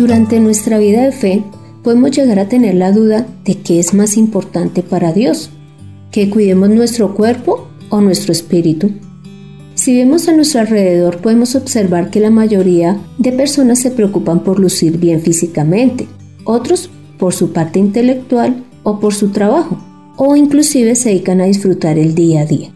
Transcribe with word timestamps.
Durante 0.00 0.40
nuestra 0.40 0.78
vida 0.78 1.02
de 1.02 1.12
fe 1.12 1.44
podemos 1.82 2.12
llegar 2.12 2.38
a 2.38 2.48
tener 2.48 2.74
la 2.74 2.90
duda 2.90 3.26
de 3.44 3.56
qué 3.56 3.78
es 3.78 3.92
más 3.92 4.16
importante 4.16 4.82
para 4.82 5.12
Dios, 5.12 5.50
que 6.10 6.30
cuidemos 6.30 6.70
nuestro 6.70 7.14
cuerpo 7.14 7.68
o 7.90 8.00
nuestro 8.00 8.32
espíritu. 8.32 8.92
Si 9.74 9.94
vemos 9.94 10.26
a 10.26 10.32
nuestro 10.32 10.60
alrededor 10.62 11.18
podemos 11.18 11.54
observar 11.54 12.08
que 12.08 12.18
la 12.18 12.30
mayoría 12.30 12.98
de 13.18 13.30
personas 13.32 13.80
se 13.80 13.90
preocupan 13.90 14.42
por 14.42 14.58
lucir 14.58 14.96
bien 14.96 15.20
físicamente, 15.20 16.08
otros 16.44 16.88
por 17.18 17.34
su 17.34 17.52
parte 17.52 17.78
intelectual 17.78 18.64
o 18.84 19.00
por 19.00 19.12
su 19.12 19.28
trabajo, 19.32 19.76
o 20.16 20.34
inclusive 20.34 20.94
se 20.94 21.10
dedican 21.10 21.42
a 21.42 21.44
disfrutar 21.44 21.98
el 21.98 22.14
día 22.14 22.40
a 22.40 22.46
día. 22.46 22.72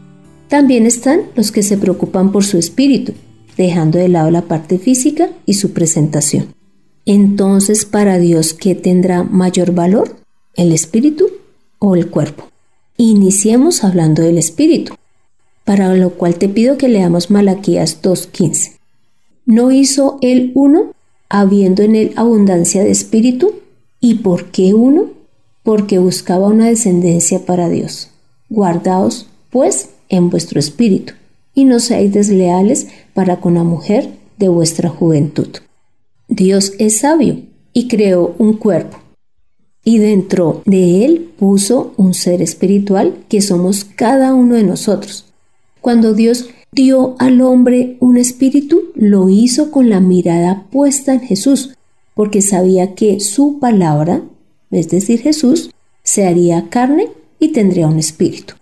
También 0.48 0.84
están 0.84 1.23
los 1.37 1.52
que 1.52 1.62
se 1.62 1.79
preocupan 1.79 2.32
por 2.32 2.45
su 2.45 2.59
espíritu, 2.59 3.15
dejando 3.56 3.98
de 3.98 4.10
lado 4.10 4.30
la 4.30 4.43
parte 4.43 4.79
física 4.79 5.30
y 5.46 5.54
su 5.54 5.73
presentación. 5.73 6.63
Entonces, 7.07 7.85
para 7.85 8.19
Dios, 8.19 8.55
¿qué 8.55 8.74
tendrá 8.74 9.23
mayor 9.23 9.73
valor? 9.73 10.16
¿El 10.55 10.73
espíritu 10.73 11.29
o 11.79 11.96
el 11.96 12.09
cuerpo? 12.09 12.49
Iniciemos 12.96 13.85
hablando 13.85 14.23
del 14.23 14.38
espíritu, 14.38 14.95
para 15.65 15.95
lo 15.95 16.11
cual 16.11 16.37
te 16.37 16.49
pido 16.49 16.79
que 16.79 16.88
leamos 16.88 17.30
Malaquías 17.30 18.01
2.15. 18.01 18.79
¿No 19.45 19.71
hizo 19.71 20.19
él 20.23 20.52
uno, 20.55 20.93
habiendo 21.29 21.83
en 21.83 21.96
él 21.96 22.13
abundancia 22.16 22.83
de 22.83 22.91
espíritu? 22.91 23.55
¿Y 24.01 24.16
por 24.16 24.46
qué 24.46 24.73
uno? 24.73 25.11
Porque 25.63 25.99
buscaba 25.99 26.49
una 26.49 26.68
descendencia 26.68 27.45
para 27.45 27.68
Dios. 27.68 28.11
Guardaos, 28.49 29.27
pues, 29.51 29.91
en 30.09 30.30
vuestro 30.30 30.59
espíritu, 30.59 31.13
y 31.55 31.65
no 31.65 31.80
seáis 31.80 32.13
desleales 32.13 32.87
para 33.13 33.41
con 33.41 33.55
la 33.55 33.65
mujer 33.65 34.11
de 34.39 34.49
vuestra 34.49 34.89
juventud. 34.89 35.49
Dios 36.29 36.73
es 36.79 37.01
sabio 37.01 37.43
y 37.73 37.89
creó 37.89 38.35
un 38.39 38.55
cuerpo. 38.55 38.99
Y 39.85 39.99
dentro 39.99 40.63
de 40.65 41.05
él 41.05 41.30
puso 41.39 41.93
un 41.97 42.15
ser 42.15 42.41
espiritual 42.41 43.25
que 43.29 43.43
somos 43.43 43.85
cada 43.85 44.35
uno 44.35 44.55
de 44.55 44.63
nosotros. 44.63 45.27
Cuando 45.83 46.15
Dios 46.15 46.49
dio 46.73 47.17
al 47.19 47.43
hombre 47.43 47.99
un 48.01 48.17
espíritu, 48.17 48.85
lo 48.95 49.29
hizo 49.29 49.71
con 49.71 49.91
la 49.91 50.01
mirada 50.01 50.67
puesta 50.71 51.13
en 51.13 51.21
Jesús, 51.21 51.77
porque 52.15 52.41
sabía 52.41 52.95
que 52.95 53.21
su 53.21 53.59
palabra, 53.59 54.23
es 54.71 54.89
decir, 54.89 55.21
Jesús, 55.21 55.71
se 56.02 56.27
haría 56.27 56.71
carne 56.71 57.09
y 57.39 57.49
tendría 57.49 57.87
un 57.87 57.99
espíritu. 57.99 58.55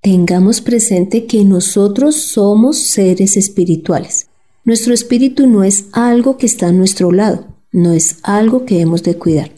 Tengamos 0.00 0.60
presente 0.60 1.26
que 1.26 1.44
nosotros 1.44 2.16
somos 2.16 2.78
seres 2.78 3.36
espirituales. 3.36 4.28
Nuestro 4.66 4.94
espíritu 4.94 5.46
no 5.46 5.62
es 5.62 5.84
algo 5.92 6.38
que 6.38 6.46
está 6.46 6.66
a 6.66 6.72
nuestro 6.72 7.12
lado, 7.12 7.46
no 7.70 7.92
es 7.92 8.16
algo 8.24 8.64
que 8.64 8.80
hemos 8.80 9.04
de 9.04 9.14
cuidar. 9.14 9.52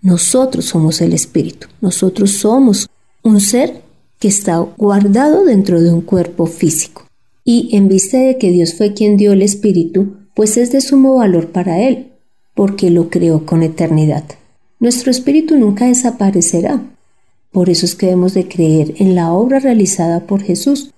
Nosotros 0.00 0.64
somos 0.64 1.02
el 1.02 1.12
espíritu, 1.12 1.66
nosotros 1.82 2.30
somos 2.30 2.88
un 3.22 3.42
ser 3.42 3.82
que 4.18 4.28
está 4.28 4.56
guardado 4.56 5.44
dentro 5.44 5.82
de 5.82 5.92
un 5.92 6.00
cuerpo 6.00 6.46
físico. 6.46 7.06
Y 7.44 7.76
en 7.76 7.88
vista 7.88 8.16
de 8.16 8.38
que 8.38 8.50
Dios 8.50 8.72
fue 8.72 8.94
quien 8.94 9.18
dio 9.18 9.34
el 9.34 9.42
espíritu, 9.42 10.16
pues 10.34 10.56
es 10.56 10.72
de 10.72 10.80
sumo 10.80 11.16
valor 11.16 11.48
para 11.48 11.82
Él, 11.82 12.12
porque 12.54 12.88
lo 12.88 13.10
creó 13.10 13.44
con 13.44 13.62
eternidad. 13.62 14.24
Nuestro 14.80 15.10
espíritu 15.10 15.58
nunca 15.58 15.88
desaparecerá. 15.88 16.80
Por 17.50 17.68
eso 17.68 17.84
es 17.84 17.94
que 17.94 18.06
debemos 18.06 18.32
de 18.32 18.48
creer 18.48 18.94
en 18.96 19.14
la 19.14 19.34
obra 19.34 19.58
realizada 19.58 20.20
por 20.20 20.40
Jesús 20.40 20.90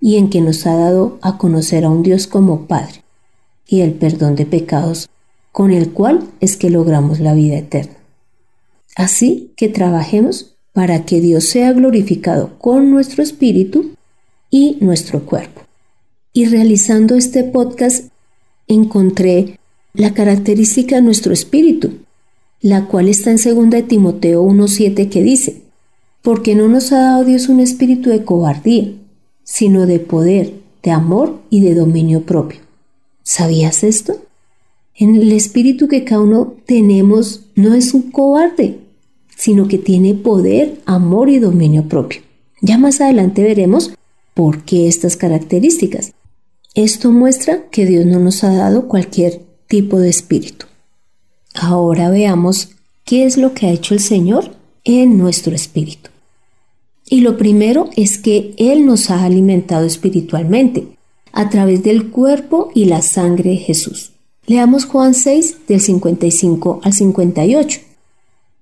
y 0.00 0.16
en 0.16 0.30
que 0.30 0.40
nos 0.40 0.66
ha 0.66 0.74
dado 0.74 1.18
a 1.22 1.38
conocer 1.38 1.84
a 1.84 1.90
un 1.90 2.02
Dios 2.02 2.26
como 2.26 2.66
Padre 2.66 3.02
y 3.66 3.80
el 3.80 3.92
perdón 3.92 4.36
de 4.36 4.46
pecados 4.46 5.08
con 5.52 5.70
el 5.72 5.90
cual 5.90 6.28
es 6.40 6.56
que 6.56 6.70
logramos 6.70 7.20
la 7.20 7.34
vida 7.34 7.58
eterna. 7.58 7.96
Así 8.96 9.52
que 9.56 9.68
trabajemos 9.68 10.56
para 10.72 11.04
que 11.04 11.20
Dios 11.20 11.44
sea 11.44 11.72
glorificado 11.72 12.58
con 12.58 12.90
nuestro 12.90 13.22
espíritu 13.22 13.90
y 14.50 14.78
nuestro 14.80 15.24
cuerpo. 15.26 15.62
Y 16.32 16.46
realizando 16.46 17.16
este 17.16 17.44
podcast 17.44 18.06
encontré 18.68 19.58
la 19.94 20.14
característica 20.14 20.96
de 20.96 21.02
nuestro 21.02 21.32
espíritu, 21.32 21.98
la 22.60 22.86
cual 22.86 23.08
está 23.08 23.30
en 23.30 23.70
2 23.70 23.88
Timoteo 23.88 24.44
1.7 24.44 25.08
que 25.08 25.22
dice, 25.22 25.62
porque 26.22 26.54
no 26.54 26.68
nos 26.68 26.92
ha 26.92 27.00
dado 27.00 27.24
Dios 27.24 27.48
un 27.48 27.60
espíritu 27.60 28.10
de 28.10 28.24
cobardía, 28.24 28.92
sino 29.48 29.86
de 29.86 29.98
poder, 29.98 30.52
de 30.82 30.90
amor 30.90 31.40
y 31.48 31.60
de 31.60 31.74
dominio 31.74 32.24
propio. 32.24 32.60
¿Sabías 33.22 33.82
esto? 33.82 34.18
En 34.94 35.16
el 35.16 35.32
espíritu 35.32 35.88
que 35.88 36.04
cada 36.04 36.20
uno 36.20 36.54
tenemos 36.66 37.46
no 37.54 37.72
es 37.72 37.94
un 37.94 38.10
cobarde, 38.10 38.78
sino 39.34 39.66
que 39.66 39.78
tiene 39.78 40.12
poder, 40.12 40.78
amor 40.84 41.30
y 41.30 41.38
dominio 41.38 41.88
propio. 41.88 42.20
Ya 42.60 42.76
más 42.76 43.00
adelante 43.00 43.42
veremos 43.42 43.94
por 44.34 44.64
qué 44.64 44.86
estas 44.86 45.16
características. 45.16 46.12
Esto 46.74 47.10
muestra 47.10 47.70
que 47.70 47.86
Dios 47.86 48.04
no 48.04 48.18
nos 48.18 48.44
ha 48.44 48.52
dado 48.52 48.86
cualquier 48.86 49.40
tipo 49.66 49.98
de 49.98 50.10
espíritu. 50.10 50.66
Ahora 51.54 52.10
veamos 52.10 52.76
qué 53.06 53.24
es 53.24 53.38
lo 53.38 53.54
que 53.54 53.66
ha 53.66 53.72
hecho 53.72 53.94
el 53.94 54.00
Señor 54.00 54.54
en 54.84 55.16
nuestro 55.16 55.54
espíritu. 55.54 56.10
Y 57.10 57.20
lo 57.20 57.36
primero 57.38 57.88
es 57.96 58.18
que 58.18 58.52
Él 58.58 58.84
nos 58.84 59.10
ha 59.10 59.24
alimentado 59.24 59.86
espiritualmente 59.86 60.88
a 61.32 61.48
través 61.48 61.82
del 61.82 62.10
cuerpo 62.10 62.70
y 62.74 62.84
la 62.84 63.00
sangre 63.00 63.50
de 63.50 63.56
Jesús. 63.56 64.12
Leamos 64.46 64.84
Juan 64.84 65.14
6 65.14 65.66
del 65.68 65.80
55 65.80 66.80
al 66.82 66.92
58. 66.92 67.80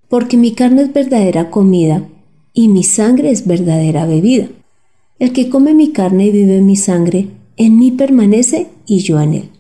Porque 0.09 0.37
mi 0.37 0.53
carne 0.53 0.83
es 0.83 0.93
verdadera 0.93 1.51
comida 1.51 2.07
y 2.53 2.69
mi 2.69 2.85
sangre 2.85 3.31
es 3.31 3.47
verdadera 3.47 4.07
bebida. 4.07 4.49
El 5.19 5.33
que 5.33 5.49
come 5.49 5.75
mi 5.75 5.93
carne 5.93 6.27
y 6.27 6.31
vive 6.31 6.61
mi 6.61 6.77
sangre, 6.77 7.29
en 7.57 7.79
mí 7.79 7.91
permanece 7.91 8.69
y 8.87 8.99
yo 8.99 9.21
en 9.21 9.35
él. 9.35 9.51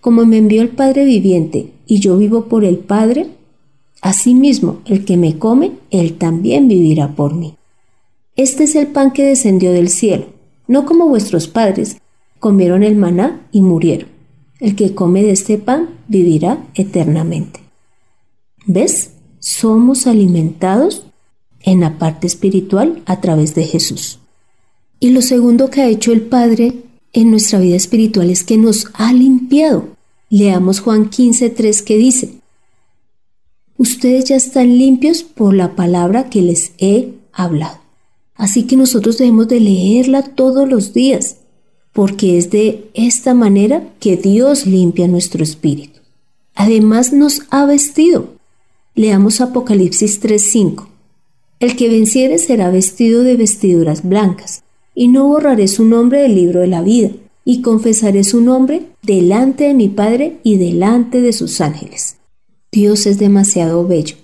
Como 0.00 0.24
me 0.24 0.38
envió 0.38 0.62
el 0.62 0.68
Padre 0.68 1.04
viviente 1.04 1.72
y 1.86 2.00
yo 2.00 2.16
vivo 2.16 2.44
por 2.44 2.64
el 2.64 2.78
Padre, 2.78 3.26
asimismo 4.00 4.78
el 4.86 5.04
que 5.04 5.16
me 5.16 5.38
come, 5.38 5.72
él 5.90 6.16
también 6.16 6.68
vivirá 6.68 7.14
por 7.16 7.34
mí. 7.34 7.54
Este 8.38 8.62
es 8.62 8.76
el 8.76 8.86
pan 8.86 9.10
que 9.10 9.24
descendió 9.24 9.72
del 9.72 9.88
cielo, 9.88 10.26
no 10.68 10.86
como 10.86 11.08
vuestros 11.08 11.48
padres 11.48 11.96
comieron 12.38 12.84
el 12.84 12.94
maná 12.94 13.44
y 13.50 13.62
murieron. 13.62 14.08
El 14.60 14.76
que 14.76 14.94
come 14.94 15.24
de 15.24 15.32
este 15.32 15.58
pan 15.58 15.88
vivirá 16.06 16.64
eternamente. 16.74 17.58
¿Ves? 18.64 19.10
Somos 19.40 20.06
alimentados 20.06 21.04
en 21.62 21.80
la 21.80 21.98
parte 21.98 22.28
espiritual 22.28 23.02
a 23.06 23.20
través 23.20 23.56
de 23.56 23.64
Jesús. 23.64 24.20
Y 25.00 25.10
lo 25.10 25.20
segundo 25.20 25.68
que 25.68 25.80
ha 25.80 25.88
hecho 25.88 26.12
el 26.12 26.22
Padre 26.22 26.74
en 27.12 27.32
nuestra 27.32 27.58
vida 27.58 27.74
espiritual 27.74 28.30
es 28.30 28.44
que 28.44 28.56
nos 28.56 28.86
ha 28.94 29.12
limpiado. 29.12 29.88
Leamos 30.30 30.78
Juan 30.78 31.10
15.3 31.10 31.82
que 31.82 31.96
dice, 31.96 32.34
Ustedes 33.76 34.26
ya 34.26 34.36
están 34.36 34.78
limpios 34.78 35.24
por 35.24 35.54
la 35.54 35.74
palabra 35.74 36.30
que 36.30 36.42
les 36.42 36.70
he 36.78 37.14
hablado. 37.32 37.87
Así 38.38 38.62
que 38.62 38.76
nosotros 38.76 39.18
debemos 39.18 39.48
de 39.48 39.60
leerla 39.60 40.22
todos 40.22 40.66
los 40.66 40.94
días, 40.94 41.38
porque 41.92 42.38
es 42.38 42.50
de 42.50 42.88
esta 42.94 43.34
manera 43.34 43.92
que 43.98 44.16
Dios 44.16 44.64
limpia 44.64 45.08
nuestro 45.08 45.42
espíritu. 45.42 45.98
Además 46.54 47.12
nos 47.12 47.42
ha 47.50 47.66
vestido. 47.66 48.30
Leamos 48.94 49.40
Apocalipsis 49.40 50.20
3:5. 50.20 50.88
El 51.58 51.74
que 51.74 51.88
venciere 51.88 52.38
será 52.38 52.70
vestido 52.70 53.24
de 53.24 53.36
vestiduras 53.36 54.08
blancas, 54.08 54.62
y 54.94 55.08
no 55.08 55.26
borraré 55.26 55.66
su 55.66 55.84
nombre 55.84 56.22
del 56.22 56.36
libro 56.36 56.60
de 56.60 56.68
la 56.68 56.82
vida, 56.82 57.10
y 57.44 57.62
confesaré 57.62 58.22
su 58.22 58.40
nombre 58.40 58.86
delante 59.02 59.64
de 59.64 59.74
mi 59.74 59.88
Padre 59.88 60.38
y 60.44 60.58
delante 60.58 61.20
de 61.20 61.32
sus 61.32 61.60
ángeles. 61.60 62.16
Dios 62.70 63.06
es 63.06 63.18
demasiado 63.18 63.84
bello, 63.86 64.16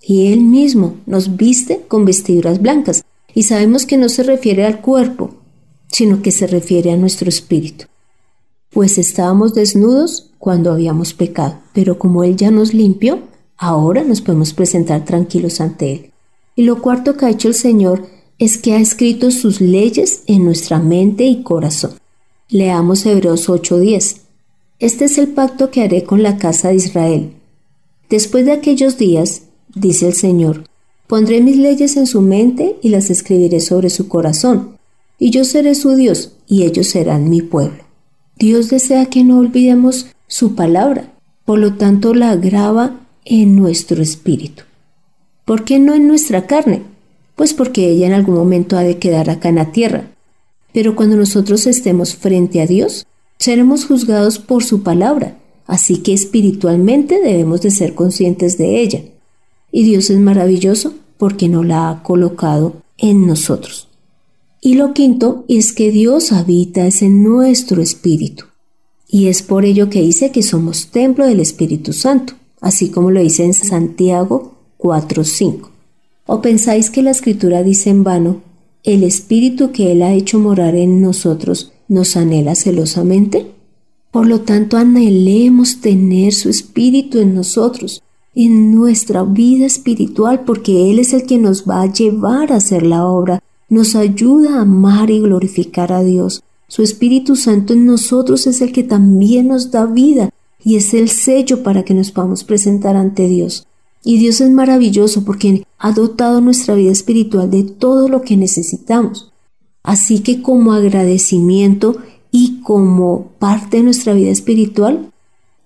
y 0.00 0.32
Él 0.32 0.40
mismo 0.40 0.96
nos 1.06 1.36
viste 1.36 1.82
con 1.86 2.04
vestiduras 2.04 2.60
blancas, 2.60 3.04
y 3.34 3.44
sabemos 3.44 3.86
que 3.86 3.96
no 3.96 4.08
se 4.08 4.22
refiere 4.22 4.64
al 4.64 4.80
cuerpo, 4.80 5.34
sino 5.88 6.22
que 6.22 6.30
se 6.30 6.46
refiere 6.46 6.92
a 6.92 6.96
nuestro 6.96 7.28
espíritu. 7.28 7.86
pues 8.70 8.96
estábamos 8.96 9.52
desnudos 9.52 10.30
cuando 10.38 10.72
habíamos 10.72 11.12
pecado, 11.12 11.58
pero 11.74 11.98
como 11.98 12.24
Él 12.24 12.36
ya 12.36 12.50
nos 12.50 12.72
limpió, 12.72 13.18
ahora 13.58 14.02
nos 14.02 14.22
podemos 14.22 14.54
presentar 14.54 15.04
tranquilos 15.04 15.60
ante 15.60 15.92
Él. 15.92 16.12
Y 16.56 16.62
lo 16.62 16.80
cuarto 16.80 17.16
que 17.16 17.26
ha 17.26 17.30
hecho 17.30 17.48
el 17.48 17.54
Señor 17.54 18.06
es 18.38 18.56
que 18.56 18.72
ha 18.72 18.80
escrito 18.80 19.30
sus 19.30 19.60
leyes 19.60 20.22
en 20.26 20.44
nuestra 20.46 20.78
mente 20.78 21.24
y 21.24 21.42
corazón. 21.42 21.92
Leamos 22.48 23.04
Hebreos 23.06 23.48
8:10. 23.48 24.22
Este 24.78 25.04
es 25.04 25.18
el 25.18 25.28
pacto 25.28 25.70
que 25.70 25.82
haré 25.82 26.04
con 26.04 26.22
la 26.22 26.38
casa 26.38 26.68
de 26.68 26.76
Israel. 26.76 27.32
Después 28.08 28.44
de 28.46 28.52
aquellos 28.52 28.98
días, 28.98 29.42
dice 29.74 30.08
el 30.08 30.14
Señor, 30.14 30.64
pondré 31.06 31.40
mis 31.40 31.56
leyes 31.56 31.96
en 31.96 32.06
su 32.06 32.20
mente 32.20 32.76
y 32.82 32.88
las 32.88 33.10
escribiré 33.10 33.60
sobre 33.60 33.90
su 33.90 34.08
corazón, 34.08 34.78
y 35.18 35.30
yo 35.30 35.44
seré 35.44 35.74
su 35.74 35.94
Dios, 35.94 36.32
y 36.46 36.62
ellos 36.62 36.88
serán 36.88 37.30
mi 37.30 37.42
pueblo. 37.42 37.84
Dios 38.38 38.70
desea 38.70 39.06
que 39.06 39.24
no 39.24 39.38
olvidemos 39.38 40.06
su 40.26 40.54
palabra, 40.54 41.12
por 41.44 41.58
lo 41.58 41.74
tanto 41.74 42.14
la 42.14 42.34
graba 42.36 43.00
en 43.24 43.56
nuestro 43.56 44.02
espíritu. 44.02 44.64
¿Por 45.44 45.64
qué 45.64 45.78
no 45.78 45.94
en 45.94 46.08
nuestra 46.08 46.46
carne? 46.46 46.82
Pues 47.36 47.54
porque 47.54 47.88
ella 47.88 48.06
en 48.06 48.12
algún 48.12 48.34
momento 48.34 48.76
ha 48.76 48.82
de 48.82 48.98
quedar 48.98 49.30
acá 49.30 49.48
en 49.48 49.56
la 49.56 49.72
tierra. 49.72 50.10
Pero 50.72 50.96
cuando 50.96 51.16
nosotros 51.16 51.66
estemos 51.66 52.14
frente 52.14 52.60
a 52.60 52.66
Dios, 52.66 53.06
seremos 53.38 53.84
juzgados 53.84 54.38
por 54.38 54.64
su 54.64 54.82
palabra, 54.82 55.36
así 55.66 55.98
que 55.98 56.12
espiritualmente 56.12 57.20
debemos 57.20 57.60
de 57.60 57.70
ser 57.70 57.94
conscientes 57.94 58.56
de 58.58 58.80
ella. 58.80 59.02
Y 59.72 59.82
Dios 59.82 60.10
es 60.10 60.20
maravilloso 60.20 60.94
porque 61.16 61.48
no 61.48 61.64
la 61.64 61.90
ha 61.90 62.02
colocado 62.02 62.82
en 62.98 63.26
nosotros. 63.26 63.88
Y 64.60 64.74
lo 64.74 64.94
quinto 64.94 65.44
es 65.48 65.72
que 65.72 65.90
Dios 65.90 66.30
habita 66.30 66.86
en 67.00 67.24
nuestro 67.24 67.82
espíritu. 67.82 68.44
Y 69.08 69.26
es 69.26 69.42
por 69.42 69.64
ello 69.64 69.90
que 69.90 70.00
dice 70.00 70.30
que 70.30 70.42
somos 70.42 70.86
templo 70.86 71.26
del 71.26 71.40
Espíritu 71.40 71.92
Santo, 71.92 72.34
así 72.60 72.88
como 72.88 73.10
lo 73.10 73.20
dice 73.20 73.44
en 73.44 73.54
Santiago 73.54 74.54
4.5. 74.78 75.68
¿O 76.26 76.40
pensáis 76.40 76.90
que 76.90 77.02
la 77.02 77.10
escritura 77.10 77.62
dice 77.62 77.90
en 77.90 78.04
vano, 78.04 78.40
el 78.84 79.02
Espíritu 79.02 79.72
que 79.72 79.92
Él 79.92 80.02
ha 80.02 80.14
hecho 80.14 80.38
morar 80.38 80.76
en 80.76 81.00
nosotros 81.02 81.72
nos 81.88 82.16
anhela 82.16 82.54
celosamente? 82.54 83.46
Por 84.10 84.26
lo 84.26 84.40
tanto, 84.42 84.76
anhelemos 84.76 85.80
tener 85.80 86.32
su 86.32 86.48
Espíritu 86.48 87.18
en 87.18 87.34
nosotros, 87.34 88.02
en 88.34 88.74
nuestra 88.74 89.22
vida 89.24 89.66
espiritual, 89.66 90.44
porque 90.44 90.90
Él 90.90 90.98
es 90.98 91.12
el 91.12 91.26
que 91.26 91.38
nos 91.38 91.68
va 91.68 91.82
a 91.82 91.92
llevar 91.92 92.52
a 92.52 92.56
hacer 92.56 92.82
la 92.82 93.06
obra 93.06 93.42
nos 93.72 93.96
ayuda 93.96 94.58
a 94.58 94.60
amar 94.62 95.10
y 95.10 95.18
glorificar 95.20 95.94
a 95.94 96.02
Dios. 96.02 96.44
Su 96.68 96.82
Espíritu 96.82 97.36
Santo 97.36 97.72
en 97.72 97.86
nosotros 97.86 98.46
es 98.46 98.60
el 98.60 98.70
que 98.70 98.82
también 98.82 99.48
nos 99.48 99.70
da 99.70 99.86
vida 99.86 100.28
y 100.62 100.76
es 100.76 100.92
el 100.92 101.08
sello 101.08 101.62
para 101.62 101.82
que 101.82 101.94
nos 101.94 102.10
podamos 102.10 102.44
presentar 102.44 102.96
ante 102.96 103.28
Dios. 103.28 103.66
Y 104.04 104.18
Dios 104.18 104.42
es 104.42 104.50
maravilloso 104.50 105.24
porque 105.24 105.64
ha 105.78 105.92
dotado 105.92 106.42
nuestra 106.42 106.74
vida 106.74 106.92
espiritual 106.92 107.50
de 107.50 107.62
todo 107.62 108.10
lo 108.10 108.20
que 108.20 108.36
necesitamos. 108.36 109.32
Así 109.82 110.18
que 110.18 110.42
como 110.42 110.74
agradecimiento 110.74 111.96
y 112.30 112.60
como 112.60 113.28
parte 113.38 113.78
de 113.78 113.84
nuestra 113.84 114.12
vida 114.12 114.30
espiritual, 114.30 115.10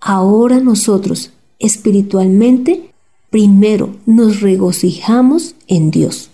ahora 0.00 0.60
nosotros 0.60 1.32
espiritualmente 1.58 2.90
primero 3.30 3.96
nos 4.06 4.40
regocijamos 4.40 5.54
en 5.66 5.90
Dios 5.90 6.30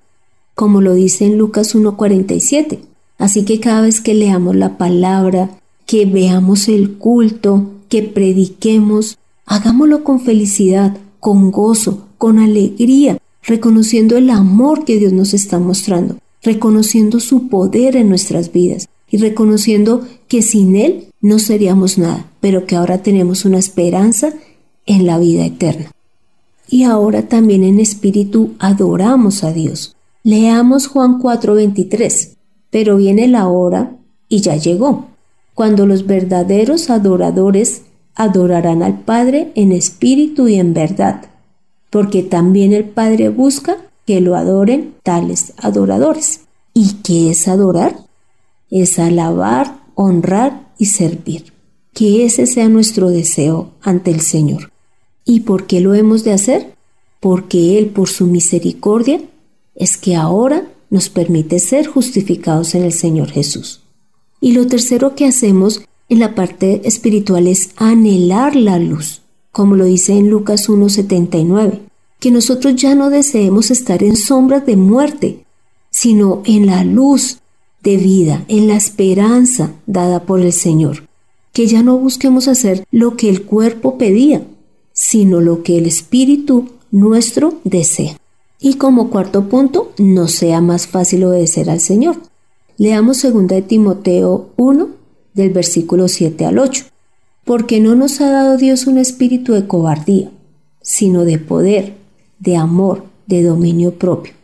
como 0.55 0.81
lo 0.81 0.95
dice 0.95 1.25
en 1.27 1.39
Lucas 1.39 1.75
1.47. 1.75 2.79
Así 3.19 3.45
que 3.45 3.61
cada 3.61 3.83
vez 3.83 4.01
que 4.01 4.15
leamos 4.15 4.57
la 4.57 4.79
palabra, 4.79 5.51
que 5.87 6.07
veamos 6.07 6.69
el 6.69 6.93
culto, 6.95 7.71
que 7.89 8.03
prediquemos, 8.03 9.19
hagámoslo 9.47 10.05
con 10.05 10.21
felicidad, 10.21 10.97
con 11.21 11.51
gozo, 11.51 12.07
con 12.19 12.39
alegría, 12.39 13.19
reconociendo 13.43 14.17
el 14.17 14.31
amor 14.31 14.85
que 14.85 14.99
Dios 14.99 15.13
nos 15.13 15.35
está 15.35 15.59
mostrando, 15.59 16.19
reconociendo 16.43 17.21
su 17.21 17.49
poder 17.49 17.97
en 17.97 18.09
nuestras 18.09 18.53
vidas 18.53 18.89
y 19.11 19.19
reconociendo 19.19 20.07
que 20.29 20.43
sin 20.43 20.77
Él 20.77 21.07
no 21.21 21.39
seríamos 21.39 21.99
nada, 21.99 22.31
pero 22.41 22.67
que 22.67 22.77
ahora 22.77 23.03
tenemos 23.03 23.45
una 23.45 23.59
esperanza 23.59 24.33
en 24.87 25.06
la 25.06 25.19
vida 25.19 25.44
eterna. 25.44 25.90
Y 26.69 26.84
ahora 26.84 27.29
también 27.29 27.64
en 27.64 27.81
espíritu 27.81 28.52
adoramos 28.58 29.44
a 29.44 29.52
Dios. 29.52 29.96
Leamos 30.23 30.87
Juan 30.87 31.19
4:23. 31.19 32.37
Pero 32.70 32.96
viene 32.96 33.29
la 33.29 33.49
hora, 33.49 33.96
y 34.29 34.40
ya 34.40 34.56
llegó, 34.56 35.08
cuando 35.55 35.87
los 35.87 36.06
verdaderos 36.06 36.88
adoradores 36.88 37.82
adorarán 38.14 38.82
al 38.82 39.00
Padre 39.00 39.52
en 39.55 39.73
espíritu 39.73 40.49
y 40.49 40.55
en 40.55 40.73
verdad, 40.73 41.26
porque 41.90 42.23
también 42.23 42.73
el 42.73 42.85
Padre 42.85 43.28
busca 43.28 43.76
que 44.06 44.20
lo 44.23 44.37
adoren 44.37 44.94
tales 45.02 45.52
adoradores. 45.58 46.40
¿Y 46.73 46.94
qué 47.05 47.31
es 47.31 47.49
adorar? 47.49 47.96
Es 48.70 48.99
alabar, 48.99 49.81
honrar 49.94 50.73
y 50.78 50.87
servir. 50.87 51.52
Que 51.93 52.25
ese 52.25 52.46
sea 52.46 52.70
nuestro 52.70 53.11
deseo 53.11 53.73
ante 53.82 54.11
el 54.11 54.23
Señor. 54.23 54.72
¿Y 55.32 55.40
por 55.40 55.67
qué 55.67 55.81
lo 55.81 55.94
hemos 55.94 56.25
de 56.25 56.34
hacer? 56.34 56.75
Porque 57.19 57.79
Él, 57.79 57.87
por 57.87 58.11
su 58.11 58.26
misericordia, 58.26 59.19
es 59.75 59.96
que 59.96 60.14
ahora 60.14 60.69
nos 60.90 61.08
permite 61.08 61.58
ser 61.58 61.87
justificados 61.87 62.75
en 62.75 62.82
el 62.82 62.93
Señor 62.93 63.31
Jesús. 63.31 63.81
Y 64.43 64.52
lo 64.52 64.67
tercero 64.67 65.14
que 65.14 65.25
hacemos 65.25 65.81
en 66.11 66.19
la 66.19 66.34
parte 66.34 66.82
espiritual 66.84 67.46
es 67.46 67.70
anhelar 67.76 68.56
la 68.56 68.79
luz, 68.79 69.23
como 69.52 69.75
lo 69.75 69.87
dice 69.87 70.19
en 70.19 70.29
Lucas 70.29 70.69
1.79, 70.69 71.78
que 72.20 72.31
nosotros 72.31 72.76
ya 72.76 72.94
no 72.94 73.08
deseemos 73.08 73.70
estar 73.70 74.02
en 74.02 74.17
sombras 74.17 74.67
de 74.67 74.76
muerte, 74.76 75.46
sino 75.88 76.43
en 76.44 76.67
la 76.67 76.85
luz 76.85 77.38
de 77.82 77.96
vida, 77.96 78.44
en 78.49 78.69
la 78.69 78.76
esperanza 78.76 79.73
dada 79.87 80.26
por 80.26 80.43
el 80.43 80.52
Señor, 80.52 81.08
que 81.55 81.67
ya 81.69 81.82
no 81.82 81.96
busquemos 81.96 82.49
hacer 82.49 82.85
lo 82.90 83.17
que 83.17 83.31
el 83.31 83.44
cuerpo 83.44 83.96
pedía, 83.96 84.43
sino 85.02 85.40
lo 85.40 85.64
que 85.64 85.78
el 85.78 85.87
Espíritu 85.87 86.69
nuestro 86.93 87.54
desea. 87.64 88.16
Y 88.60 88.75
como 88.75 89.10
cuarto 89.10 89.49
punto, 89.49 89.93
no 89.99 90.28
sea 90.28 90.60
más 90.60 90.87
fácil 90.87 91.25
obedecer 91.25 91.69
al 91.70 91.81
Señor. 91.81 92.19
Leamos 92.78 93.20
2 93.20 93.49
de 93.49 93.62
Timoteo 93.62 94.50
1 94.56 94.88
del 95.34 95.50
versículo 95.50 96.06
7 96.06 96.44
al 96.44 96.60
8. 96.60 96.84
Porque 97.44 97.81
no 97.81 97.96
nos 97.96 98.21
ha 98.21 98.30
dado 98.30 98.56
Dios 98.56 98.87
un 98.87 98.97
espíritu 98.97 99.54
de 99.54 99.66
cobardía, 99.66 100.30
sino 100.82 101.25
de 101.25 101.38
poder, 101.38 101.94
de 102.38 102.56
amor, 102.56 103.02
de 103.26 103.42
dominio 103.42 103.94
propio. 103.94 104.35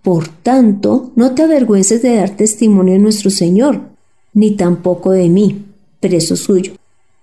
Por 0.00 0.28
tanto, 0.28 1.10
no 1.16 1.34
te 1.34 1.42
avergüences 1.42 2.02
de 2.02 2.14
dar 2.14 2.30
testimonio 2.30 2.94
de 2.94 3.00
nuestro 3.00 3.30
Señor, 3.30 3.80
ni 4.32 4.52
tampoco 4.52 5.10
de 5.10 5.28
mí, 5.28 5.64
preso 5.98 6.36
suyo. 6.36 6.74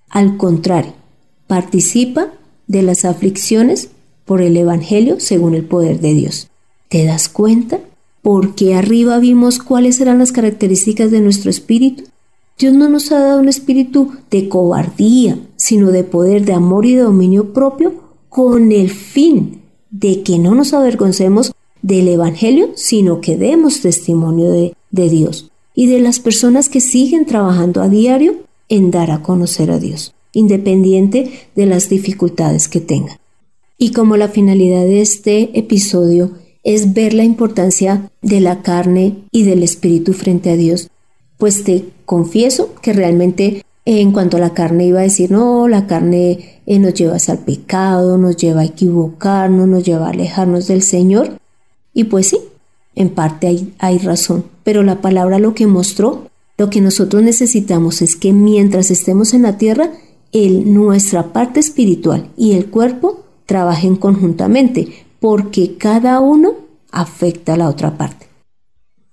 Al 0.09 0.35
contrario, 0.35 0.91
participa 1.47 2.33
de 2.71 2.81
las 2.83 3.03
aflicciones 3.03 3.89
por 4.23 4.41
el 4.41 4.55
Evangelio 4.55 5.19
según 5.19 5.55
el 5.55 5.65
poder 5.65 5.99
de 5.99 6.13
Dios. 6.13 6.47
¿Te 6.87 7.05
das 7.05 7.27
cuenta? 7.27 7.79
Porque 8.21 8.75
arriba 8.75 9.19
vimos 9.19 9.59
cuáles 9.59 9.99
eran 9.99 10.19
las 10.19 10.31
características 10.31 11.11
de 11.11 11.19
nuestro 11.19 11.49
espíritu. 11.49 12.03
Dios 12.57 12.73
no 12.73 12.87
nos 12.87 13.11
ha 13.11 13.19
dado 13.19 13.41
un 13.41 13.49
espíritu 13.49 14.13
de 14.29 14.47
cobardía, 14.47 15.37
sino 15.57 15.91
de 15.91 16.03
poder, 16.03 16.45
de 16.45 16.53
amor 16.53 16.85
y 16.85 16.95
de 16.95 17.01
dominio 17.01 17.51
propio, 17.51 17.93
con 18.29 18.71
el 18.71 18.89
fin 18.89 19.61
de 19.89 20.23
que 20.23 20.39
no 20.39 20.55
nos 20.55 20.73
avergoncemos 20.73 21.51
del 21.81 22.07
Evangelio, 22.07 22.69
sino 22.75 23.19
que 23.19 23.35
demos 23.35 23.81
testimonio 23.81 24.49
de, 24.49 24.75
de 24.91 25.09
Dios 25.09 25.51
y 25.75 25.87
de 25.87 25.99
las 25.99 26.19
personas 26.19 26.69
que 26.69 26.79
siguen 26.79 27.25
trabajando 27.25 27.81
a 27.81 27.89
diario 27.89 28.35
en 28.69 28.91
dar 28.91 29.11
a 29.11 29.21
conocer 29.21 29.71
a 29.71 29.79
Dios, 29.79 30.13
independiente 30.33 31.31
de 31.55 31.65
las 31.65 31.89
dificultades 31.89 32.67
que 32.67 32.79
tengan. 32.81 33.17
Y 33.77 33.91
como 33.91 34.17
la 34.17 34.27
finalidad 34.27 34.83
de 34.83 35.01
este 35.01 35.57
episodio 35.57 36.31
es 36.63 36.93
ver 36.93 37.13
la 37.13 37.23
importancia 37.23 38.11
de 38.21 38.39
la 38.39 38.61
carne 38.61 39.17
y 39.31 39.43
del 39.43 39.63
espíritu 39.63 40.13
frente 40.13 40.51
a 40.51 40.55
Dios, 40.55 40.89
pues 41.37 41.63
te 41.63 41.85
confieso 42.05 42.75
que 42.81 42.93
realmente 42.93 43.63
en 43.85 44.11
cuanto 44.11 44.37
a 44.37 44.39
la 44.39 44.53
carne 44.53 44.85
iba 44.85 44.99
a 44.99 45.03
decir, 45.03 45.31
no, 45.31 45.67
la 45.67 45.87
carne 45.87 46.61
eh, 46.67 46.79
nos 46.79 46.93
lleva 46.93 47.17
al 47.27 47.39
pecado, 47.39 48.17
nos 48.17 48.37
lleva 48.37 48.61
a 48.61 48.65
equivocarnos, 48.65 49.67
nos 49.67 49.83
lleva 49.83 50.07
a 50.07 50.11
alejarnos 50.11 50.67
del 50.67 50.83
Señor. 50.83 51.39
Y 51.93 52.03
pues 52.05 52.27
sí, 52.27 52.37
en 52.95 53.09
parte 53.09 53.47
hay, 53.47 53.73
hay 53.79 53.97
razón, 53.97 54.45
pero 54.63 54.83
la 54.83 55.01
palabra 55.01 55.39
lo 55.39 55.55
que 55.55 55.65
mostró, 55.65 56.27
lo 56.57 56.69
que 56.69 56.81
nosotros 56.81 57.23
necesitamos 57.23 58.03
es 58.03 58.15
que 58.15 58.33
mientras 58.33 58.91
estemos 58.91 59.33
en 59.33 59.41
la 59.41 59.57
tierra, 59.57 59.91
el, 60.31 60.73
nuestra 60.73 61.33
parte 61.33 61.59
espiritual 61.59 62.29
y 62.37 62.53
el 62.53 62.67
cuerpo 62.67 63.23
trabajen 63.45 63.95
conjuntamente, 63.95 65.05
porque 65.19 65.77
cada 65.77 66.19
uno 66.19 66.53
afecta 66.91 67.53
a 67.53 67.57
la 67.57 67.69
otra 67.69 67.97
parte. 67.97 68.27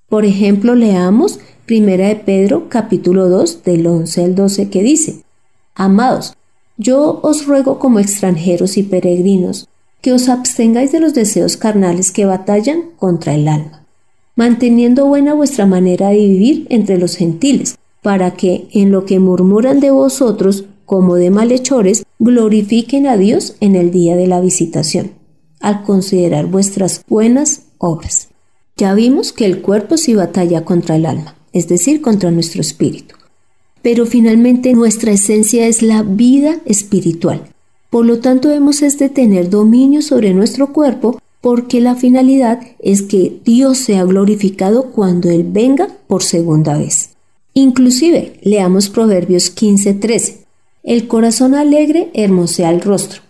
Por 0.08 0.24
ejemplo, 0.24 0.74
leamos 0.74 1.38
Primera 1.66 2.08
de 2.08 2.16
Pedro 2.16 2.68
capítulo 2.70 3.28
2 3.28 3.62
del 3.62 3.86
11 3.86 4.24
al 4.24 4.34
12 4.34 4.70
que 4.70 4.82
dice, 4.82 5.22
Amados, 5.74 6.34
yo 6.78 7.20
os 7.22 7.46
ruego 7.46 7.78
como 7.78 7.98
extranjeros 7.98 8.78
y 8.78 8.84
peregrinos, 8.84 9.68
que 10.00 10.12
os 10.12 10.28
abstengáis 10.28 10.92
de 10.92 11.00
los 11.00 11.12
deseos 11.12 11.56
carnales 11.56 12.10
que 12.10 12.24
batallan 12.24 12.84
contra 12.96 13.34
el 13.34 13.48
alma, 13.48 13.84
manteniendo 14.34 15.06
buena 15.06 15.34
vuestra 15.34 15.66
manera 15.66 16.08
de 16.08 16.16
vivir 16.16 16.66
entre 16.70 16.96
los 16.98 17.16
gentiles, 17.16 17.76
para 18.00 18.30
que 18.30 18.68
en 18.72 18.92
lo 18.92 19.04
que 19.04 19.18
murmuran 19.18 19.80
de 19.80 19.90
vosotros 19.90 20.64
como 20.88 21.14
de 21.14 21.30
malhechores, 21.30 22.02
glorifiquen 22.18 23.06
a 23.06 23.16
Dios 23.16 23.54
en 23.60 23.76
el 23.76 23.92
día 23.92 24.16
de 24.16 24.26
la 24.26 24.40
visitación, 24.40 25.12
al 25.60 25.84
considerar 25.84 26.46
vuestras 26.46 27.04
buenas 27.06 27.66
obras. 27.78 28.30
Ya 28.76 28.94
vimos 28.94 29.32
que 29.32 29.44
el 29.44 29.62
cuerpo 29.62 29.96
sí 29.96 30.14
batalla 30.14 30.64
contra 30.64 30.96
el 30.96 31.06
alma, 31.06 31.36
es 31.52 31.68
decir, 31.68 32.00
contra 32.00 32.32
nuestro 32.32 32.60
espíritu. 32.60 33.14
Pero 33.82 34.04
finalmente 34.04 34.72
nuestra 34.72 35.12
esencia 35.12 35.68
es 35.68 35.82
la 35.82 36.02
vida 36.02 36.58
espiritual, 36.64 37.44
por 37.90 38.04
lo 38.04 38.18
tanto, 38.18 38.50
hemos 38.50 38.82
es 38.82 38.98
de 38.98 39.08
tener 39.08 39.48
dominio 39.48 40.02
sobre 40.02 40.34
nuestro 40.34 40.72
cuerpo 40.72 41.18
porque 41.40 41.80
la 41.80 41.94
finalidad 41.94 42.60
es 42.80 43.02
que 43.02 43.40
Dios 43.44 43.78
sea 43.78 44.04
glorificado 44.04 44.90
cuando 44.90 45.30
Él 45.30 45.44
venga 45.48 45.88
por 46.06 46.22
segunda 46.22 46.76
vez. 46.76 47.10
Inclusive, 47.54 48.38
leamos 48.42 48.90
Proverbios 48.90 49.50
15:13. 49.50 50.47
El 50.88 51.06
corazón 51.06 51.54
alegre 51.54 52.10
hermosea 52.14 52.70
el 52.70 52.80
rostro, 52.80 53.20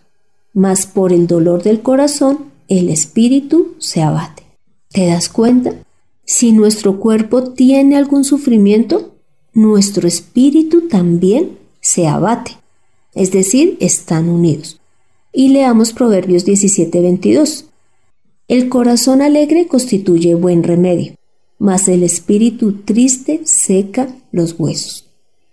mas 0.55 0.87
por 0.87 1.12
el 1.12 1.27
dolor 1.27 1.65
del 1.65 1.83
corazón 1.83 2.53
el 2.69 2.88
espíritu 2.88 3.75
se 3.79 4.00
abate. 4.03 4.45
¿Te 4.93 5.07
das 5.07 5.29
cuenta? 5.29 5.75
Si 6.25 6.53
nuestro 6.53 7.00
cuerpo 7.00 7.53
tiene 7.55 7.97
algún 7.97 8.23
sufrimiento, 8.23 9.15
nuestro 9.55 10.07
espíritu 10.07 10.88
también 10.88 11.59
se 11.81 12.07
abate 12.07 12.59
es 13.19 13.33
decir, 13.33 13.77
están 13.81 14.29
unidos. 14.29 14.81
Y 15.33 15.49
leamos 15.49 15.93
Proverbios 15.93 16.45
17:22. 16.45 17.65
El 18.47 18.69
corazón 18.69 19.23
alegre 19.23 19.67
constituye 19.67 20.37
buen 20.37 20.62
remedio, 20.62 21.15
mas 21.59 21.88
el 21.88 22.05
espíritu 22.05 22.75
triste 22.85 23.41
seca 23.43 24.09
los 24.31 24.55
huesos. 24.57 25.08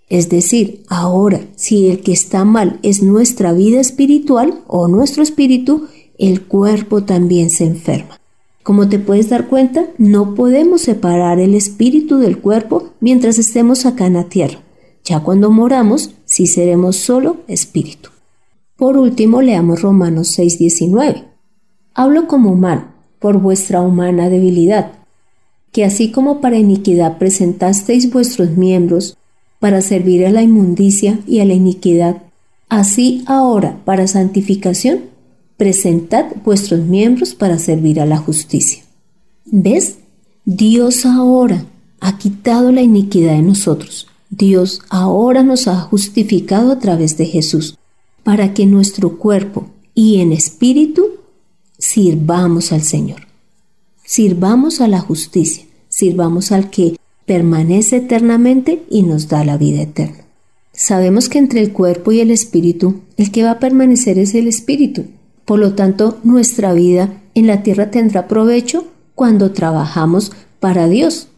Es 0.10 0.30
decir, 0.30 0.84
ahora, 0.88 1.42
si 1.56 1.88
el 1.90 2.02
que 2.02 2.12
está 2.12 2.46
mal 2.46 2.80
es 2.84 3.02
nuestra 3.02 3.54
vida 3.54 3.80
espiritual 3.80 4.62
o 4.68 4.88
nuestro 4.88 5.24
espíritu, 5.24 5.88
el 6.18 6.44
cuerpo 6.44 7.04
también 7.04 7.50
se 7.50 7.66
enferma. 7.66 8.20
Como 8.62 8.88
te 8.88 9.00
puedes 9.00 9.30
dar 9.30 9.48
cuenta, 9.48 9.88
no 9.98 10.36
podemos 10.36 10.82
separar 10.82 11.40
el 11.40 11.54
espíritu 11.56 12.18
del 12.18 12.40
cuerpo 12.40 12.92
mientras 13.00 13.38
estemos 13.38 13.86
acá 13.86 14.08
en 14.08 14.14
la 14.14 14.26
tierra. 14.26 14.60
Ya 15.04 15.20
cuando 15.20 15.52
moramos, 15.52 16.16
sí 16.26 16.48
seremos 16.48 16.96
solo 16.96 17.38
espíritu. 17.48 18.10
Por 18.76 18.98
último, 18.98 19.42
leamos 19.42 19.82
Romanos 19.82 20.38
6:19. 20.38 21.26
Hablo 21.94 22.28
como 22.28 22.52
humano, 22.52 22.88
por 23.20 23.40
vuestra 23.40 23.82
humana 23.82 24.30
debilidad, 24.30 24.94
que 25.72 25.86
así 25.86 26.12
como 26.12 26.42
para 26.42 26.58
iniquidad 26.58 27.18
presentasteis 27.18 28.12
vuestros 28.12 28.58
miembros 28.58 29.18
para 29.66 29.82
servir 29.82 30.28
a 30.28 30.32
la 30.32 30.44
inmundicia 30.44 31.20
y 31.26 31.40
a 31.40 31.46
la 31.46 31.56
iniquidad, 31.56 32.22
así 32.70 33.24
ahora 33.26 33.82
para 33.84 34.06
santificación, 34.06 35.06
presentad 35.58 36.26
vuestros 36.44 36.82
miembros 36.82 37.34
para 37.34 37.58
servir 37.58 38.00
a 38.00 38.06
la 38.06 38.18
justicia. 38.18 38.84
¿Ves? 39.46 39.96
Dios 40.46 41.08
ahora 41.08 41.66
ha 42.00 42.20
quitado 42.20 42.72
la 42.72 42.84
iniquidad 42.84 43.34
de 43.34 43.42
nosotros 43.42 44.08
Dios 44.30 44.82
ahora 44.90 45.44
nos 45.44 45.68
ha 45.68 45.80
justificado 45.80 46.72
a 46.72 46.80
través 46.80 47.18
de 47.18 47.26
Jesús, 47.26 47.78
para 48.24 48.54
que 48.54 48.66
nuestro 48.66 49.18
cuerpo 49.18 49.70
y 49.94 50.20
en 50.20 50.34
espíritu 50.34 51.06
sirvamos 51.78 52.72
al 52.72 52.82
Señor. 52.82 53.22
Sirvamos 54.04 54.82
a 54.82 54.88
la 54.88 55.00
justicia, 55.00 55.66
sirvamos 55.88 56.52
al 56.52 56.70
que 56.70 56.98
permanece 57.26 57.98
eternamente 57.98 58.84
y 58.90 59.04
nos 59.04 59.28
da 59.28 59.44
la 59.44 59.58
vida 59.58 59.82
eterna. 59.82 60.26
Sabemos 60.72 61.30
que 61.30 61.40
entre 61.40 61.62
el 61.62 61.72
cuerpo 61.72 62.12
y 62.12 62.20
el 62.20 62.32
espíritu, 62.32 63.02
el 63.18 63.32
que 63.32 63.44
va 63.44 63.52
a 63.52 63.60
permanecer 63.60 64.20
es 64.20 64.36
el 64.36 64.48
espíritu. 64.48 65.06
Por 65.46 65.60
lo 65.60 65.74
tanto, 65.74 66.20
nuestra 66.24 66.74
vida 66.74 67.22
en 67.34 67.48
la 67.48 67.64
tierra 67.64 67.92
tendrá 67.92 68.28
provecho 68.28 68.86
cuando 69.16 69.52
trabajamos 69.52 70.32
para 70.60 70.88
Dios, 70.88 71.30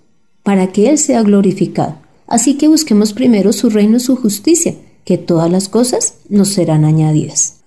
para 0.44 0.72
que 0.72 0.90
Él 0.90 0.98
sea 0.98 1.22
glorificado. 1.22 1.98
Así 2.26 2.56
que 2.58 2.68
busquemos 2.68 3.14
primero 3.14 3.54
su 3.54 3.70
reino 3.70 3.98
y 3.98 4.00
su 4.00 4.16
justicia, 4.16 4.76
que 5.06 5.18
todas 5.18 5.52
las 5.52 5.70
cosas 5.70 6.16
nos 6.30 6.50
serán 6.50 6.84
añadidas. 6.84 7.62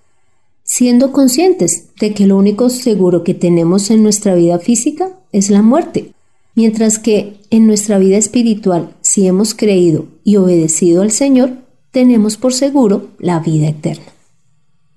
Siendo 0.63 1.11
conscientes 1.11 1.85
de 1.99 2.13
que 2.13 2.27
lo 2.27 2.37
único 2.37 2.69
seguro 2.69 3.23
que 3.23 3.33
tenemos 3.33 3.89
en 3.89 4.03
nuestra 4.03 4.35
vida 4.35 4.59
física 4.59 5.09
es 5.31 5.49
la 5.49 5.61
muerte, 5.61 6.13
mientras 6.55 6.99
que 6.99 7.39
en 7.49 7.67
nuestra 7.67 7.97
vida 7.99 8.17
espiritual, 8.17 8.95
si 9.01 9.27
hemos 9.27 9.53
creído 9.53 10.05
y 10.23 10.37
obedecido 10.37 11.01
al 11.01 11.11
Señor, 11.11 11.51
tenemos 11.91 12.37
por 12.37 12.53
seguro 12.53 13.09
la 13.19 13.39
vida 13.39 13.67
eterna. 13.67 14.05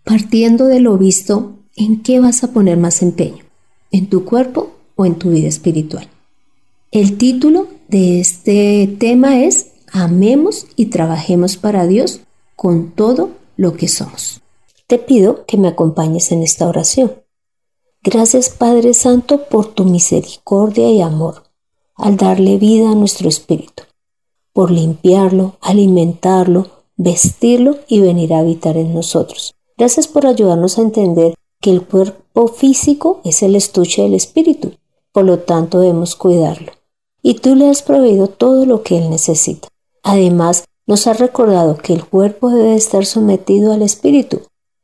Partiendo 0.05 0.67
de 0.67 0.81
lo 0.81 0.97
visto, 0.99 1.57
¿en 1.77 2.03
qué 2.03 2.21
vas 2.21 2.45
a 2.45 2.53
poner 2.53 2.77
más 2.77 3.03
empeño? 3.03 3.45
¿En 3.91 4.09
tu 4.09 4.25
cuerpo 4.25 4.75
o 4.97 5.07
en 5.07 5.17
tu 5.17 5.31
vida 5.31 5.49
espiritual? 5.49 6.09
El 6.91 7.17
título 7.17 7.69
de 7.89 8.21
este 8.21 8.95
tema 8.99 9.43
es 9.43 9.73
Amemos 9.93 10.67
y 10.77 10.87
trabajemos 10.87 11.57
para 11.57 11.87
Dios 11.87 12.21
con 12.57 12.93
todo 12.93 13.31
lo 13.57 13.75
que 13.75 13.89
somos. 13.89 14.43
Te 14.87 14.99
pido 14.99 15.45
que 15.47 15.57
me 15.57 15.69
acompañes 15.69 16.31
en 16.31 16.43
esta 16.43 16.69
oración. 16.69 17.13
Gracias 18.03 18.51
Padre 18.51 18.93
Santo 18.93 19.49
por 19.49 19.73
tu 19.73 19.85
misericordia 19.85 20.91
y 20.91 21.01
amor 21.01 21.44
al 21.97 22.17
darle 22.17 22.59
vida 22.59 22.91
a 22.91 22.95
nuestro 22.95 23.29
espíritu, 23.29 23.85
por 24.53 24.71
limpiarlo, 24.71 25.57
alimentarlo, 25.61 26.69
vestirlo 26.97 27.79
y 27.89 28.01
venir 28.01 28.35
a 28.35 28.39
habitar 28.39 28.77
en 28.77 28.95
nosotros. 28.95 29.55
Gracias 29.77 30.09
por 30.09 30.27
ayudarnos 30.27 30.79
a 30.79 30.83
entender 30.83 31.35
que 31.61 31.71
el 31.71 31.83
cuerpo 31.83 32.49
físico 32.49 33.21
es 33.25 33.43
el 33.43 33.57
estuche 33.57 34.03
del 34.03 34.15
espíritu, 34.15 34.73
por 35.13 35.25
lo 35.25 35.41
tanto 35.41 35.81
debemos 35.81 36.15
cuidarlo 36.15 36.73
y 37.25 37.35
tú 37.35 37.55
le 37.55 37.71
has 37.71 37.83
proveído 37.83 38.29
todo 38.29 38.67
lo 38.67 38.83
que 38.83 38.99
él 38.99 39.09
necesita. 39.09 39.69
Además, 40.03 40.67
nos 40.87 41.07
ha 41.07 41.15
recordado 41.15 41.79
que 41.79 41.95
el 41.95 42.05
cuerpo 42.05 42.51
debe 42.51 42.75
estar 42.75 43.07
sometido 43.07 43.73
al 43.73 43.81
espíritu 43.81 44.43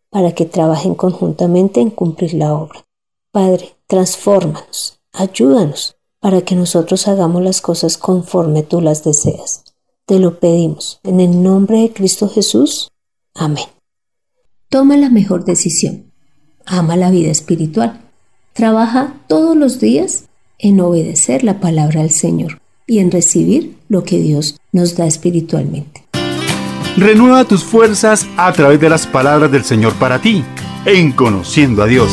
para 0.09 0.33
que 0.33 0.47
trabajen 0.47 0.95
conjuntamente 0.95 1.83
en 1.83 1.91
cumplir 1.91 2.33
la 2.33 2.55
obra. 2.55 2.87
Padre, 3.31 3.77
transfórmanos, 3.87 4.99
ayúdanos 5.13 5.97
para 6.21 6.43
que 6.43 6.55
nosotros 6.55 7.09
hagamos 7.09 7.43
las 7.43 7.61
cosas 7.61 7.97
conforme 7.97 8.63
tú 8.63 8.81
las 8.81 9.03
deseas. 9.03 9.65
Te 10.07 10.19
lo 10.19 10.39
pedimos 10.39 11.01
en 11.03 11.21
el 11.21 11.43
nombre 11.43 11.79
de 11.79 11.93
Cristo 11.93 12.29
Jesús. 12.29 12.91
Amén. 13.35 13.67
Toma 14.69 14.97
la 14.97 15.09
mejor 15.09 15.45
decisión. 15.45 16.13
Ama 16.67 16.97
la 16.97 17.11
vida 17.11 17.31
espiritual. 17.31 18.01
Trabaja 18.53 19.15
todos 19.29 19.57
los 19.57 19.81
días 19.81 20.25
en 20.59 20.81
obedecer 20.81 21.43
la 21.43 21.59
palabra 21.59 22.03
del 22.03 22.11
Señor 22.11 22.61
y 22.87 22.99
en 22.99 23.11
recibir 23.11 23.77
lo 23.89 24.05
que 24.05 24.19
Dios 24.19 24.59
nos 24.73 24.97
da 24.97 25.07
espiritualmente. 25.07 26.05
Renueva 26.97 27.45
tus 27.45 27.65
fuerzas 27.65 28.27
a 28.37 28.53
través 28.53 28.81
de 28.81 28.91
las 28.91 29.07
palabras 29.07 29.51
del 29.51 29.65
Señor 29.65 29.95
para 29.95 30.21
ti, 30.21 30.45
en 30.85 31.13
conociendo 31.13 31.83
a 31.83 31.87
Dios. 31.87 32.11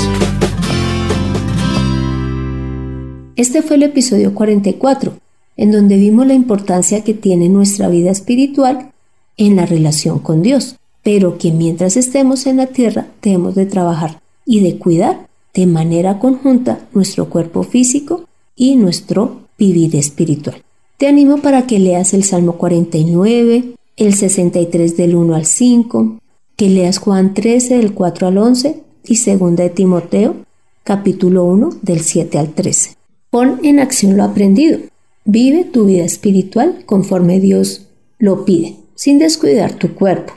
Este 3.38 3.62
fue 3.62 3.76
el 3.76 3.84
episodio 3.84 4.34
44, 4.34 5.14
en 5.58 5.72
donde 5.72 5.96
vimos 5.98 6.26
la 6.26 6.34
importancia 6.34 7.04
que 7.04 7.14
tiene 7.14 7.50
nuestra 7.50 7.88
vida 7.88 8.10
espiritual 8.10 8.92
en 9.38 9.56
la 9.56 9.68
relación 9.68 10.18
con 10.18 10.42
Dios, 10.42 10.78
pero 11.04 11.38
que 11.38 11.52
mientras 11.52 11.98
estemos 11.98 12.48
en 12.48 12.58
la 12.58 12.66
tierra 12.66 13.06
debemos 13.22 13.54
de 13.54 13.68
trabajar 13.68 14.22
y 14.44 14.62
de 14.62 14.80
cuidar 14.80 15.28
de 15.54 15.68
manera 15.68 16.18
conjunta 16.18 16.88
nuestro 16.94 17.30
cuerpo 17.30 17.62
físico 17.62 18.26
y 18.56 18.76
nuestro 18.76 19.42
vivir 19.56 19.96
espiritual. 19.96 20.64
Te 20.98 21.06
animo 21.06 21.38
para 21.38 21.68
que 21.68 21.78
leas 21.78 22.16
el 22.16 22.24
Salmo 22.24 22.54
49, 22.54 23.76
el 23.98 24.14
63 24.16 24.98
del 24.98 25.16
1 25.16 25.36
al 25.36 25.46
5, 25.46 26.18
que 26.56 26.70
leas 26.70 26.98
Juan 26.98 27.36
13 27.36 27.78
del 27.78 27.94
4 27.94 28.28
al 28.30 28.38
11 28.40 28.82
y 29.08 29.32
2 29.32 29.56
de 29.56 29.70
Timoteo 29.70 30.36
capítulo 30.84 31.44
1 31.44 31.70
del 31.84 32.00
7 32.00 32.40
al 32.40 32.54
13. 32.56 32.97
Pon 33.30 33.60
en 33.64 33.82
acción 33.82 34.16
lo 34.16 34.24
aprendido. 34.24 34.80
Vive 35.26 35.66
tu 35.66 35.86
vida 35.86 36.06
espiritual 36.06 36.84
conforme 36.86 37.42
Dios 37.42 37.88
lo 38.20 38.46
pide, 38.46 38.78
sin 38.96 39.20
descuidar 39.20 39.74
tu 39.74 39.94
cuerpo. 39.96 40.34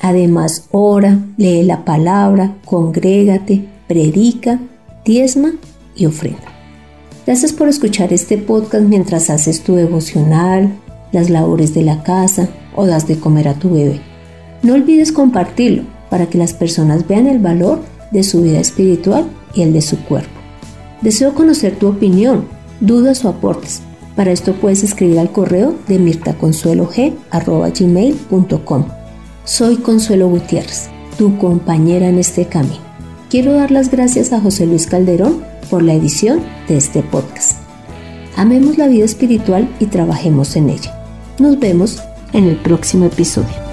Además, 0.00 0.66
ora, 0.72 1.20
lee 1.36 1.62
la 1.62 1.84
palabra, 1.84 2.56
congrégate, 2.64 3.64
predica, 3.86 4.58
diezma 5.04 5.52
y 5.94 6.06
ofrenda. 6.06 6.52
Gracias 7.24 7.52
por 7.52 7.68
escuchar 7.68 8.12
este 8.12 8.36
podcast 8.36 8.84
mientras 8.84 9.30
haces 9.30 9.62
tu 9.62 9.76
devocional, 9.76 10.72
las 11.12 11.30
labores 11.30 11.72
de 11.74 11.82
la 11.82 12.02
casa 12.02 12.48
o 12.74 12.86
das 12.86 13.06
de 13.06 13.20
comer 13.20 13.46
a 13.46 13.54
tu 13.54 13.70
bebé. 13.70 14.00
No 14.64 14.74
olvides 14.74 15.12
compartirlo 15.12 15.84
para 16.10 16.26
que 16.26 16.38
las 16.38 16.54
personas 16.54 17.06
vean 17.06 17.28
el 17.28 17.38
valor 17.38 17.80
de 18.10 18.24
su 18.24 18.42
vida 18.42 18.58
espiritual 18.58 19.26
y 19.54 19.62
el 19.62 19.72
de 19.72 19.82
su 19.82 20.02
cuerpo. 20.02 20.41
Deseo 21.02 21.34
conocer 21.34 21.76
tu 21.76 21.88
opinión, 21.88 22.46
dudas 22.80 23.22
o 23.24 23.28
aportes. 23.28 23.82
Para 24.14 24.30
esto 24.30 24.54
puedes 24.54 24.84
escribir 24.84 25.18
al 25.18 25.32
correo 25.32 25.74
de 25.88 25.98
mirtaconsuelog.com. 25.98 28.84
Soy 29.44 29.76
Consuelo 29.76 30.28
Gutiérrez, 30.28 30.88
tu 31.18 31.36
compañera 31.38 32.08
en 32.08 32.18
este 32.18 32.46
camino. 32.46 32.92
Quiero 33.30 33.54
dar 33.54 33.72
las 33.72 33.90
gracias 33.90 34.32
a 34.32 34.40
José 34.40 34.66
Luis 34.66 34.86
Calderón 34.86 35.42
por 35.70 35.82
la 35.82 35.94
edición 35.94 36.40
de 36.68 36.76
este 36.76 37.02
podcast. 37.02 37.58
Amemos 38.36 38.78
la 38.78 38.86
vida 38.86 39.04
espiritual 39.04 39.68
y 39.80 39.86
trabajemos 39.86 40.54
en 40.54 40.70
ella. 40.70 40.96
Nos 41.38 41.58
vemos 41.58 42.00
en 42.32 42.44
el 42.44 42.54
próximo 42.56 43.06
episodio. 43.06 43.71